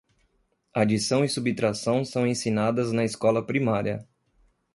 [0.73, 4.03] Adição e subtração são ensinadas na escola primária.